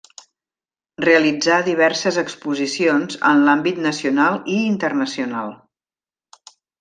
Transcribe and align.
Realitzà 1.03 1.57
diverses 1.67 2.17
exposicions 2.21 3.19
en 3.33 3.45
l’àmbit 3.49 3.83
nacional 3.89 4.39
i 4.57 4.59
internacional. 4.73 5.53